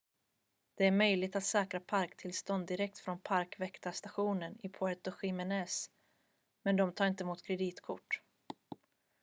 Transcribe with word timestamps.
det 0.77 0.85
är 0.85 0.91
möjligt 0.91 1.35
att 1.35 1.43
säkra 1.43 1.79
parktillstånd 1.79 2.67
direkt 2.67 2.99
från 2.99 3.19
parkväktarstationen 3.19 4.57
i 4.63 4.69
puerto 4.69 5.11
jiménez 5.21 5.89
men 6.63 6.75
de 6.75 6.91
tar 6.91 7.07
inte 7.07 7.23
emot 7.23 7.43
kreditkort 7.43 8.21